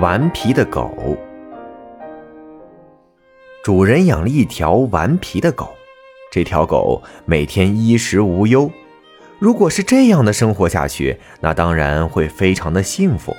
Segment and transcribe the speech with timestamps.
[0.00, 1.16] 顽皮的狗。
[3.62, 5.72] 主人养了一条顽皮的狗，
[6.32, 8.68] 这条狗每天衣食无忧。
[9.38, 13.36] 如果是这样的生活下去，那当然会非常的幸福。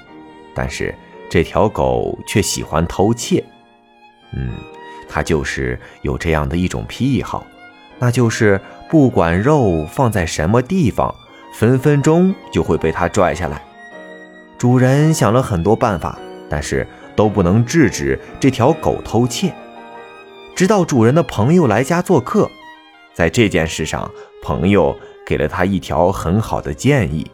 [0.53, 0.95] 但是
[1.29, 3.43] 这条狗却喜欢偷窃，
[4.31, 4.53] 嗯，
[5.09, 7.45] 它就是有这样的一种癖好，
[7.99, 11.13] 那就是不管肉放在什么地方，
[11.53, 13.61] 分分钟就会被它拽下来。
[14.57, 16.17] 主人想了很多办法。
[16.49, 16.85] 但是
[17.15, 19.53] 都不能制止这条狗偷窃，
[20.55, 22.49] 直到主人的朋友来家做客，
[23.13, 24.09] 在这件事上，
[24.43, 24.95] 朋友
[25.25, 27.29] 给了他一条很好的建议。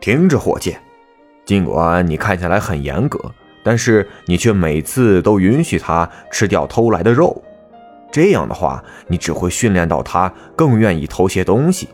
[0.00, 0.76] 听着，伙计，
[1.44, 3.18] 尽管你看起来很严格，
[3.64, 7.42] 但是你却每次都允许他吃掉偷来的肉，
[8.12, 11.88] 这样的话，你只会训练到他更愿意偷些东西。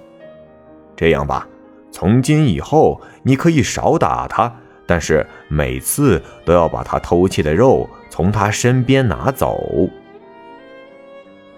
[0.96, 1.46] 这样吧，
[1.92, 4.52] 从今以后，你可以少打他。
[4.90, 9.56] 但是每次都要把他偷窃的肉从他身边拿走。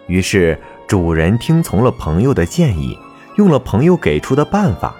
[0.06, 2.94] 于是主人听从了朋友的建议，
[3.39, 4.94] 用了朋友给出的办法。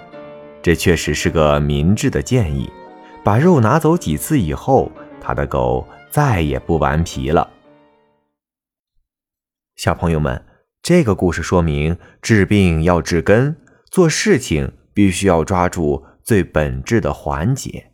[0.63, 2.67] 这确实是个明智的建议。
[3.23, 7.47] 把肉拿走几次以后，他的狗再也不顽皮了。
[9.75, 10.43] 小朋友们，
[10.81, 13.55] 这个故事说明治病要治根，
[13.91, 17.92] 做事情必须要抓住最本质的环节。